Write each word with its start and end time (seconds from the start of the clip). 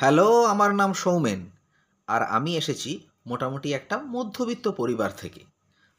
Hello, 0.00 0.44
আমার 0.44 0.74
নাম 0.74 0.92
সৌমেন। 0.92 1.50
আর 2.06 2.22
আমি 2.22 2.56
এসেছি 2.56 3.08
মোটামুটি 3.26 3.74
একটা 3.74 3.98
মধ্যবিত্ত 3.98 4.68
পরিবার 4.68 5.10
থেকে। 5.16 5.44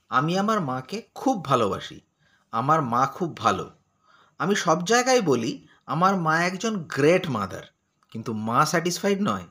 আমি 0.09 0.38
আমার 0.38 0.61
মাকে 0.61 1.02
খুব 1.15 1.45
ভালোবাসি। 1.45 2.00
আমার 2.51 2.82
মা 2.82 3.05
খুব 3.05 3.38
ভালো। 3.38 3.71
আমি 4.38 4.55
সব 4.55 4.86
জায়গায় 4.86 5.21
বলি, 5.21 5.68
আমার 5.86 6.15
মা 6.15 6.41
একজন 6.41 6.83
গ্রেট 6.83 7.29
মাদার 7.29 7.61
কিন্তু 8.09 8.33
মা 8.33 8.65
স্যাটিসফাইড 8.65 9.20
নয়। 9.21 9.43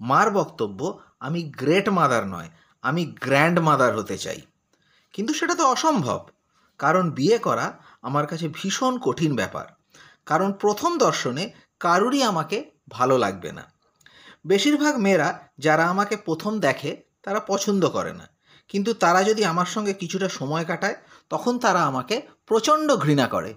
মার 0.00 0.30
বক্তব্য, 0.30 0.98
আমি 1.20 1.42
গ্রেট 1.42 1.88
মাদার 1.88 2.26
নয়, 2.26 2.50
আমি 2.82 3.04
গ্র্যান্ড 3.04 3.60
মাদার 3.60 3.98
হতে 3.98 4.18
চাই। 4.18 4.40
কিন্তু 5.12 5.34
সেটা 5.34 5.54
তো 5.54 5.66
অসম্ভব, 5.66 6.26
কারণ 6.78 7.10
বিয়ে 7.10 7.38
করা 7.38 7.72
আমার 8.02 8.26
কাছে 8.26 8.48
ভীষণ 8.48 8.98
কঠিন 8.98 9.36
ব্যাপার। 9.36 9.66
কারণ 10.26 10.52
প্রথম 10.52 10.98
দর্শনে 10.98 11.52
কারুরই 11.80 12.22
আমাকে 12.22 12.70
ভালো 12.90 13.18
লাগবে 13.18 13.52
না। 13.52 13.73
বেশিরভাগ 14.46 14.96
মেয়েরা 14.96 15.48
যারা 15.58 15.88
আমাকে 15.88 16.16
প্রথম 16.16 16.60
দেখে, 16.60 16.96
তারা 17.22 17.40
পছন্দ 17.40 17.86
করে 17.86 18.12
না। 18.12 18.28
কিন্তু 18.68 18.94
তারা 18.94 19.22
যদি 19.22 19.44
আমার 19.44 19.66
সঙ্গে 19.66 19.92
কিছুটা 19.92 20.28
সময় 20.28 20.64
কাটায়, 20.64 20.94
তখন 21.28 21.58
তারা 21.58 21.82
আমাকে 21.84 22.22
প্রচণ্ড 22.46 22.96
ঘৃণা 22.96 23.26
করে। 23.26 23.54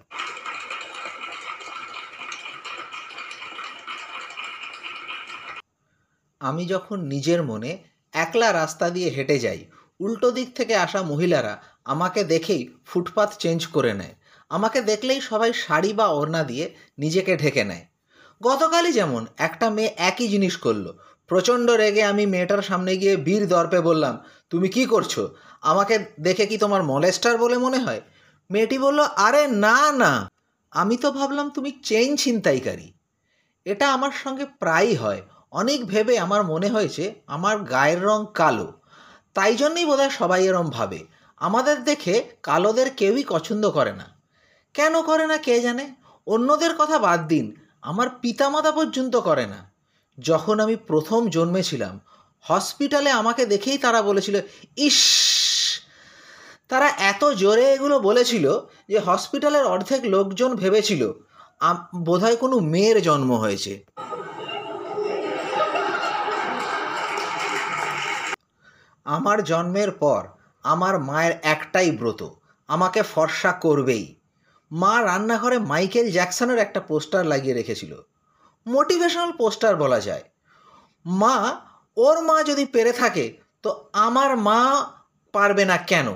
আমি 6.39 6.65
যখন 6.65 7.01
নিজের 7.01 7.43
মনে 7.43 7.83
একলা 8.13 8.53
রাস্তা 8.53 8.89
দিয়ে 8.89 9.09
হেঁটে 9.09 9.39
যাই, 9.39 9.65
উল্টো 9.99 10.31
দিক 10.31 10.55
থেকে 10.55 10.75
আসা 10.75 11.01
মহিলারা 11.01 11.63
আমাকে 11.85 12.23
দেখেই 12.23 12.73
ফুটপাত 12.85 13.33
চেঞ্জ 13.39 13.67
করে 13.67 13.93
নেয়। 13.93 14.15
আমাকে 14.49 14.81
দেখলেই 14.81 15.21
সবাই 15.21 15.53
শাড়ি 15.53 15.93
বা 15.93 16.07
ওড়না 16.07 16.43
দিয়ে 16.43 16.75
নিজেকে 16.97 17.37
ঢেকে 17.37 17.63
নেয়। 17.63 17.85
গতকালই 18.43 18.91
যেমন 18.91 19.25
একটা 19.37 19.69
মেয়ে 19.69 19.93
একই 19.97 20.27
জিনিস 20.27 20.57
করল। 20.57 20.91
প্রচণ্ড 21.27 21.71
রেগে 21.71 22.03
আমি 22.03 22.25
মেয়েটার 22.25 22.61
সামনে 22.61 22.97
গিয়ে 22.97 23.15
বীর 23.15 23.47
দর্পে 23.47 23.81
বললাম, 23.81 24.19
তুমি 24.49 24.69
কি 24.69 24.85
করছ? 24.85 25.19
আমাকে 25.61 26.05
দেখে 26.19 26.45
কি 26.45 26.57
তোমার 26.57 26.83
মলেস্টার 26.83 27.37
বলে 27.37 27.57
মনে 27.57 27.77
হয়? 27.77 28.01
মেয়েটি 28.51 28.77
বলল, 28.79 28.99
আরে 28.99 29.47
না 29.47 29.91
না। 29.91 30.31
আমি 30.71 30.97
তো 30.97 31.11
ভাবলাম 31.11 31.49
তুমি 31.49 31.71
চেইন 31.83 32.15
ছিনতাইকারী। 32.15 32.93
এটা 33.65 33.93
আমার 33.93 34.11
সঙ্গে 34.23 34.45
প্রায়ই 34.45 34.95
হয়। 34.95 35.21
অনেক 35.51 35.85
ভেবে 35.85 36.19
আমার 36.19 36.43
মনে 36.43 36.69
হয়েছে 36.69 37.15
আমার 37.27 37.59
গায়ের 37.59 38.03
রং 38.03 38.25
কালো। 38.33 38.73
তাই 39.33 39.55
জন্যই 39.55 39.85
বোধহয় 39.85 40.09
সবাই 40.09 40.45
এরম 40.45 40.69
ভাবে। 40.69 41.05
আমাদের 41.37 41.83
দেখে 41.83 42.23
কালোদের 42.43 42.89
কেউই 42.89 43.23
পছন্দ 43.29 43.69
করে 43.69 43.93
না। 43.93 44.21
কেন 44.73 45.01
করে 45.01 45.27
না 45.27 45.37
কে 45.37 45.61
জানে? 45.61 45.95
অন্যদের 46.27 46.75
কথা 46.77 46.99
বাদ 46.99 47.27
দিন। 47.27 47.66
আমার 47.87 48.09
পিতামাতা 48.21 48.71
পর্যন্ত 48.71 49.15
করে 49.15 49.45
না। 49.45 49.71
যখন 50.19 50.59
আমি 50.59 50.75
প্রথম 50.75 51.29
জন্মেছিলাম, 51.29 51.99
হসপিটালে 52.41 53.09
আমাকে 53.11 53.45
দেখেই 53.45 53.77
তারা 53.77 54.01
বলেছিল, 54.01 54.35
ইস! 54.77 54.99
তারা 56.67 56.87
এত 56.89 57.25
জোরে 57.25 57.65
এগুলো 57.73 57.99
বলেছিল 57.99 58.45
যে 58.87 58.99
হসপিটালের 58.99 59.65
অর্ধেক 59.65 60.01
লোকজন 60.05 60.55
ভেবেছিল 60.55 61.11
বোধহয় 61.95 62.35
কোনো 62.35 62.59
মেয়ের 62.59 63.01
জন্ম 63.01 63.33
হয়েছে। 63.33 63.73
আমার 69.05 69.43
জন্মের 69.43 69.91
পর 69.91 70.21
আমার 70.63 70.99
মায়ের 70.99 71.33
একটাই 71.43 71.91
ব্রত, 71.91 72.21
আমাকে 72.67 73.01
ফর্সা 73.01 73.51
করবেই। 73.51 74.05
মা 74.71 74.93
রান্নাঘরে 75.03 75.57
মাইকেল 75.59 76.11
জ্যাকসনের 76.11 76.59
একটা 76.59 76.79
পোস্টার 76.79 77.25
লাগিয়ে 77.25 77.53
রেখেছিল। 77.53 77.93
মোটিভেশনাল 78.67 79.31
পোস্টার 79.31 79.75
বলা 79.75 79.99
যায়। 79.99 80.23
মা, 81.05 81.35
ওর 81.97 82.17
মা 82.21 82.43
যদি 82.43 82.65
পেরে 82.65 82.93
থাকে, 82.93 83.25
তো 83.63 83.69
আমার 83.93 84.37
মা 84.37 84.59
পারবে 85.33 85.65
না 85.65 85.77
কেন? 85.77 86.07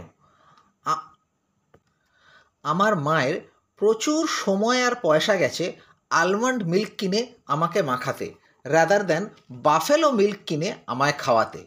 আমার 2.63 2.95
মায়ের 2.95 3.35
প্রচুর 3.77 4.27
সময় 4.27 4.79
আর 4.87 4.95
পয়সা 5.01 5.35
গেছে 5.35 5.65
আলমন্ড 6.09 6.63
মিল্ক 6.63 6.91
কিনে 6.97 7.21
আমাকে 7.45 7.81
মাখাতে 7.81 8.27
রাদার 8.65 9.03
দেন 9.05 9.23
বাফেলো 9.49 10.11
মিল্ক 10.11 10.39
কিনে 10.45 10.69
আমায় 10.87 11.15
খাওয়াতে। 11.17 11.61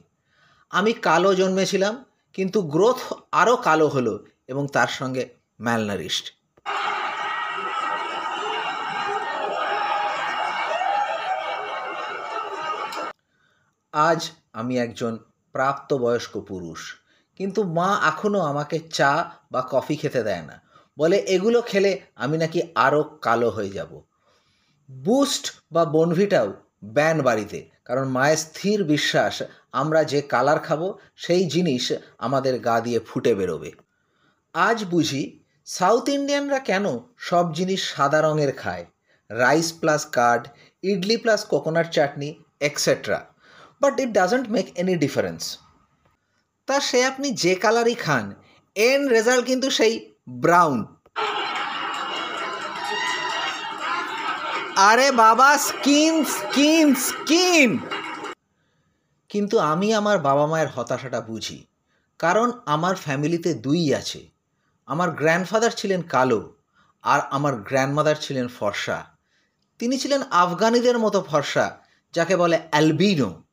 আমি 0.71 0.93
কালো 0.93 1.34
জন্মেছিলাম, 1.34 2.05
কিন্তু 2.33 2.62
গ্রোথ 2.62 3.00
আরও 3.33 3.56
কালো 3.56 3.89
হলো 3.89 4.25
এবং 4.47 4.67
তার 4.67 4.89
সঙ্গে 4.89 5.28
ম্যালনারিস্ট 5.61 6.27
আজ 13.94 14.21
আমি 14.53 14.75
একজন 14.78 15.12
প্রাপ্তবয়স্ক 15.55 16.34
পুরুষ, 16.49 16.81
কিন্তু 17.41 17.60
মা 17.77 17.91
এখনও 18.10 18.41
আমাকে 18.50 18.77
চা 18.97 19.12
বা 19.53 19.60
কফি 19.72 19.94
খেতে 20.03 20.21
দেয় 20.28 20.44
না। 20.49 20.56
বলে, 20.97 21.16
এগুলো 21.34 21.59
খেলে 21.71 21.91
আমি 22.22 22.37
নাকি 22.43 22.60
আরও 22.87 23.03
কালো 23.27 23.49
হয়ে 23.56 23.75
যাব। 23.78 23.93
বুস্ট 24.88 25.44
বা 25.75 25.82
বনভিটাও 25.94 26.49
ব্যান 26.97 27.16
বাড়িতে, 27.28 27.59
কারণ 27.84 28.06
মায়ের 28.16 28.41
স্থির 28.47 28.78
বিশ্বাস, 28.93 29.34
আমরা 29.81 30.00
যে 30.12 30.21
কালার 30.32 30.61
খাব, 30.66 30.82
সেই 31.16 31.44
জিনিস 31.55 31.84
আমাদের 32.19 32.55
গা 32.66 32.76
দিয়ে 32.87 33.00
ফুটে 33.09 33.32
বেরোবে। 33.38 33.71
আজ 34.55 34.78
বুঝি 34.93 35.22
সাউথ 35.69 36.05
ইন্ডিয়ানরা 36.16 36.61
কেন 36.71 36.87
সব 37.28 37.44
জিনিস 37.59 37.81
সাদা 37.94 38.21
রঙের 38.21 38.53
খায়? 38.62 38.84
Rice 39.31 39.69
plus 39.81 40.03
curd, 40.16 40.43
idli 40.82 41.16
plus 41.22 41.41
coconut 41.53 41.88
chutney 41.97 42.28
etcetera 42.69 43.21
but 43.84 44.00
it 44.00 44.11
doesn't 44.11 44.50
make 44.50 44.78
any 44.81 44.97
difference. 44.97 45.59
তা 46.67 46.81
সে 46.81 47.05
আপনি 47.05 47.31
যে 47.31 47.55
কালারই 47.55 47.95
খান, 47.95 48.34
এন 48.77 49.09
রেজাল্ট 49.09 49.47
কিন্তু 49.47 49.71
সেই 49.71 50.15
ব্রাউন। 50.28 50.87
আরে 54.77 55.12
বাবা, 55.12 55.59
স্কিন 55.59 56.25
স্কিন 56.25 56.94
স্কিন! 56.94 57.78
কিন্তু 59.28 59.59
আমি 59.59 59.94
আমার 59.94 60.19
বাবা 60.19 60.47
মায়ের 60.47 60.69
হতাশাটা 60.69 61.21
বুঝি, 61.21 61.67
কারণ 62.19 62.53
আমার 62.67 62.94
ফ্যামিলিতে 62.97 63.55
দুই 63.55 63.94
আছে। 63.94 64.31
আমার 64.87 65.11
গ্র্যান্ডফাদার 65.11 65.71
ছিলেন 65.71 66.03
কালো, 66.03 66.56
আর 67.03 67.21
আমার 67.31 67.56
গ্র্যান্ডমাদার 67.56 68.17
ছিলেন 68.21 68.49
ফর্সা। 68.49 69.05
তিনি 69.78 69.99
ছিলেন 69.99 70.23
আফগানিদের 70.31 70.99
মতো 70.99 71.23
ফর্সা, 71.23 71.78
যাকে 72.12 72.37
বলে 72.37 72.61
অ্যালবিনো। 72.71 73.44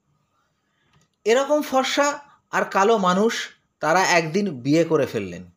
এরকম 1.25 1.61
ফর্সা 1.61 2.19
আর 2.51 2.63
কালো 2.65 2.97
মানুষ 2.97 3.49
তারা 3.79 4.01
একদিন 4.03 4.61
বিয়ে 4.61 4.83
করে 4.83 5.05
ফেললেন। 5.05 5.51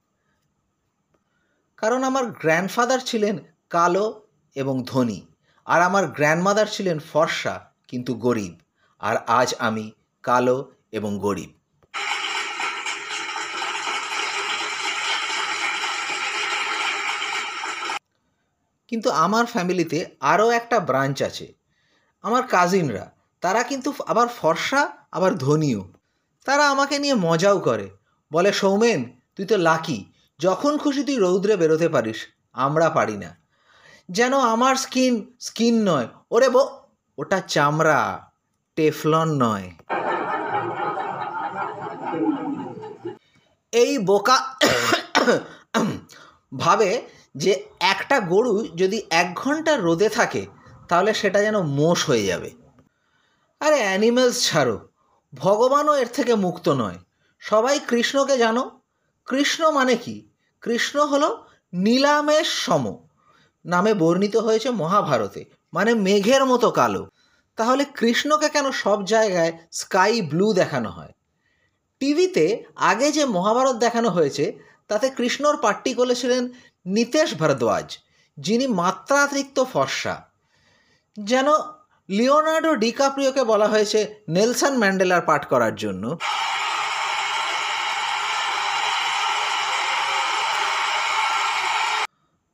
কারণ 1.77 2.05
আমার 2.05 2.25
গ্র্যান্ডফাদার 2.27 2.99
ছিলেন 2.99 3.39
কালো 3.71 4.27
এবং 4.55 4.85
ধনী, 4.85 5.27
আর 5.65 5.83
আমার 5.83 6.07
গ্র্যান্ডমাদার 6.07 6.67
ছিলেন 6.67 6.99
ফর্সা 6.99 7.73
কিন্তু 7.89 8.15
গরিব, 8.15 8.61
আর 8.99 9.17
আজ 9.17 9.55
আমি 9.59 9.93
কালো 10.23 10.73
এবং 10.93 11.19
গরিব। 11.19 11.53
কিন্তু 18.89 19.11
আমার 19.11 19.47
ফ্যামিলিতে 19.47 20.17
আরও 20.21 20.51
একটা 20.51 20.81
ব্রাঞ্চ 20.81 21.23
আছে। 21.23 21.55
আমার 22.23 22.47
কাজিনরা 22.47 23.14
তারা 23.45 23.63
কিন্তু 23.63 23.93
আবার 24.07 24.29
ফর্সা, 24.29 24.89
আবার 25.13 25.35
ধনীও। 25.35 25.93
তারা 26.45 26.71
আমাকে 26.71 26.99
নিয়ে 26.99 27.15
মজাও 27.15 27.59
করে। 27.59 27.91
বলে, 28.33 28.53
সৌমেন, 28.53 29.21
তুই 29.37 29.47
তো 29.47 29.57
লাকি। 29.57 30.13
যখন 30.39 30.79
খুশি 30.79 31.05
তুই 31.05 31.17
রৌদ্রে 31.17 31.57
বেরোতে 31.57 31.89
পারিস। 31.89 32.17
আমরা 32.53 32.91
পারি 32.91 33.17
না। 33.17 33.37
যেন 34.11 34.39
আমার 34.39 34.77
স্কিন 34.77 35.35
স্কিন 35.41 35.89
নয়, 35.89 36.09
ওরে 36.31 36.49
বো, 36.49 36.83
ওটা 37.19 37.41
চামড়া, 37.41 38.31
টেফলন 38.77 39.29
নয়। 39.29 39.71
এই 43.73 43.99
বোকা 43.99 44.55
ভাবে 46.59 47.03
যে 47.35 47.65
একটা 47.81 48.21
গরু 48.21 48.69
যদি 48.75 49.03
এক 49.11 49.35
ঘণ্টা 49.35 49.77
রোদে 49.77 50.09
থাকে, 50.09 50.47
তাহলে 50.89 51.15
সেটা 51.15 51.43
যেন 51.43 51.61
মোষ 51.61 52.07
হয়ে 52.07 52.27
যাবে। 52.27 52.64
আরে 53.61 53.77
অ্যানিমেলস 53.77 54.47
ছাড়ো। 54.47 54.89
ভগবানও 55.35 55.95
এর 55.95 56.07
থেকে 56.07 56.35
মুক্ত 56.35 56.69
নয়। 56.69 56.99
সবাই 57.41 57.81
কৃষ্ণকে 57.89 58.39
জানো? 58.39 58.81
কৃষ্ণ 59.27 59.71
মানে 59.71 59.97
কি? 59.97 60.29
কৃষ্ণ 60.61 61.07
হলো 61.07 61.47
নীলামের 61.73 62.45
সম। 62.45 63.07
নামে 63.67 63.95
বর্ণিত 63.95 64.37
হয়েছে 64.37 64.71
মহাভারতে 64.71 65.45
মানে 65.73 65.95
মেঘের 65.95 66.45
মতো 66.45 66.71
কালো। 66.71 67.11
তাহলে 67.57 67.85
কৃষ্ণকে 67.85 68.49
কেন 68.49 68.71
সব 68.71 69.05
জায়গায় 69.05 69.59
স্কাই 69.73 70.23
ব্লু 70.23 70.53
দেখানো 70.53 70.91
হয়? 70.91 71.13
টিভিতে 71.99 72.65
আগে 72.77 73.13
যে 73.13 73.25
মহাভারত 73.25 73.77
দেখানো 73.77 74.11
হয়েছে, 74.11 74.59
তাতে 74.89 75.11
কৃষ্ণর 75.11 75.57
পাট্টি 75.57 75.95
করেছিলেন 75.95 76.49
নিতেশ 76.87 77.35
ভরদ্বাজ, 77.35 77.99
যিনি 78.39 78.67
মাত্রাতিরিক্ত 78.67 79.65
ফর্সা। 79.65 80.23
যেন 81.21 81.47
লিওনার্ডো 82.09 82.75
ডিকাপ্রিওকে 82.75 83.45
বলা 83.45 83.69
হয়েছে 83.69 84.23
নেলসন 84.29 84.79
ম্যান্ডেলার 84.79 85.21
পাঠ 85.21 85.47
করার 85.47 85.77
জন্য। 85.77 86.17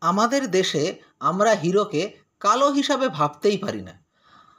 আমাদের 0.00 0.50
দেশে 0.50 0.94
আমরা 1.20 1.50
হিরোকে 1.50 2.12
কালো 2.41 2.70
হিসাবে 2.70 3.08
ভাবতেই 3.08 3.58
পারি 3.58 3.82
না। 3.82 4.02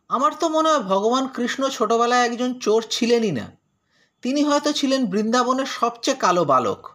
আমার 0.10 0.32
তো 0.40 0.50
মনে 0.50 0.70
হয় 0.70 0.80
ভগবান 0.80 1.28
কৃষ্ণ 1.28 1.70
ছোটবেলায় 1.70 2.26
একজন 2.26 2.60
চোর 2.60 2.84
ছিলেনই 2.90 3.32
না। 3.32 3.52
তিনি 4.22 4.44
হয়তো 4.44 4.74
ছিলেন 4.74 5.06
বৃন্দাবনের 5.06 5.66
সবচেয়ে 5.66 6.18
কালো 6.18 6.46
বালক। 6.46 6.88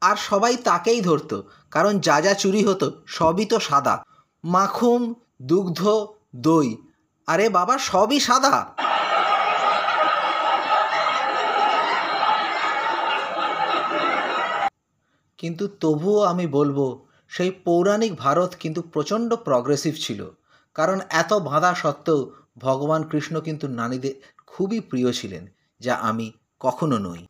আর 0.00 0.16
সবাই 0.16 0.56
তাকেই 0.56 1.00
ধরতো, 1.00 1.42
কারণ 1.70 2.00
যা 2.00 2.20
যা 2.20 2.34
চুরি 2.34 2.64
হতো 2.64 3.02
সবই 3.06 3.46
তো 3.46 3.60
সাদা। 3.60 4.04
মাখুম 4.44 5.14
দুগ্ধ, 5.42 6.06
দই। 6.36 6.76
আরে 7.26 7.48
বাবা, 7.48 7.78
সবই 7.78 8.20
সাদা। 8.20 8.74
কিন্তু 15.38 15.68
তবুও 15.68 16.22
আমি 16.22 16.46
বলব, 16.46 17.06
সেই 17.28 17.50
পৌরাণিক 17.50 18.16
ভারত 18.16 18.54
কিন্তু 18.60 18.82
প্রচণ্ড 18.82 19.34
প্রগ্রেসিভ 19.34 19.94
ছিল। 19.94 20.30
কারণ 20.74 21.00
এত 21.10 21.32
বাঁধা 21.32 21.74
সত্ত্বেও 21.74 22.30
ভগবান 22.58 23.02
কৃষ্ণ 23.02 23.40
কিন্তু 23.40 23.68
নানীদের 23.68 24.14
খুবই 24.46 24.80
প্রিয় 24.80 25.12
ছিলেন, 25.12 25.46
যা 25.80 25.94
আমি 25.94 26.32
কখনো 26.60 26.98
নই। 26.98 27.26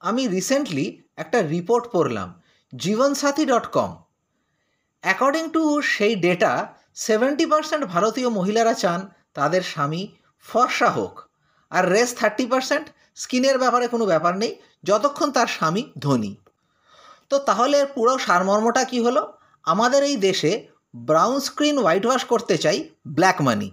আমি 0.00 0.28
রিসেন্টলি 0.28 1.02
একটা 1.16 1.42
রিপোর্ট 1.42 1.86
পড়লাম, 1.92 2.42
Jeevansathi 2.76 3.46
dot 3.46 3.66
com 3.66 3.96
according 5.00 5.50
to 5.50 5.82
সেই 5.82 6.16
ডেটা 6.16 6.77
সেভেন্টি 7.06 7.46
পার্সেন্ট 7.46 7.84
ভারতীয় 7.84 8.28
মহিলারা 8.28 8.74
চান 8.74 9.00
তাদের 9.34 9.62
স্বামী 9.62 10.02
ফর্সা 10.46 10.90
হোক। 10.90 11.14
আর 11.70 11.84
রেস 11.90 12.10
থার্টি 12.14 12.46
পার্সেন্ট 12.46 12.86
স্কিনের 13.16 13.56
ব্যাপারে 13.58 13.88
কোনো 13.88 14.04
ব্যাপার 14.06 14.34
নেই, 14.38 14.52
যতক্ষণ 14.84 15.30
তার 15.30 15.46
স্বামী 15.46 15.82
ধনী। 15.98 16.32
তো 17.30 17.38
তাহলে 17.38 17.76
এর 17.78 17.86
পুরো 17.86 18.12
সারমর্মটা 18.18 18.82
কি 18.84 18.98
হলো? 19.00 19.22
আমাদের 19.64 20.02
এই 20.04 20.16
দেশে 20.16 20.52
ব্রাউন 20.94 21.40
স্ক্রিন 21.40 21.76
হোয়াইট 21.78 22.04
ওয়াশ 22.06 22.24
করতে 22.24 22.54
চাই 22.58 22.78
ব্ল্যাক 23.08 23.38
মানি 23.40 23.68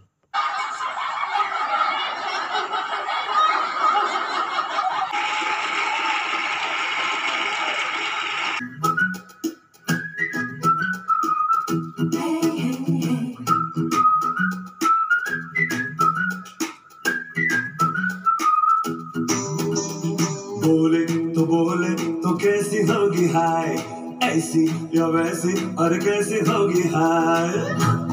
तो 21.36 21.46
बोले 21.46 21.94
तो 22.22 22.36
कैसी 22.38 22.82
होगी 22.82 23.26
हाय? 23.28 23.76
ऐसी 24.24 24.66
या 24.96 25.08
वैसी 25.08 25.54
और 25.76 25.98
कैसी 26.00 26.40
होगी 26.50 26.82
हाय? 26.82 28.05